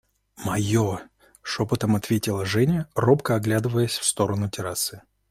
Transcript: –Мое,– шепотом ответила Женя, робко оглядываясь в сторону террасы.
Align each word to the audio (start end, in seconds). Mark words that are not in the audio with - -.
–Мое,– 0.47 1.07
шепотом 1.43 1.95
ответила 1.95 2.43
Женя, 2.43 2.87
робко 2.95 3.35
оглядываясь 3.35 3.99
в 3.99 4.03
сторону 4.03 4.49
террасы. 4.49 5.03